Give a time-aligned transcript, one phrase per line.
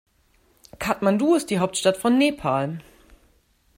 [0.79, 2.79] Kathmandu ist die Hauptstadt von Nepal.